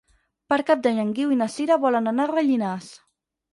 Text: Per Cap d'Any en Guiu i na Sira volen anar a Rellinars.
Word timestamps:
Per 0.53 0.57
Cap 0.69 0.81
d'Any 0.87 1.01
en 1.03 1.11
Guiu 1.19 1.35
i 1.35 1.37
na 1.43 1.49
Sira 1.57 1.79
volen 1.85 2.13
anar 2.15 2.27
a 2.29 2.35
Rellinars. 2.35 2.91